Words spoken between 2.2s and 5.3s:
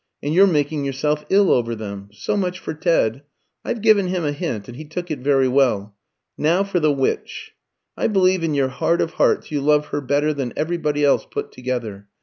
much for Ted. I've given him a hint, and he took it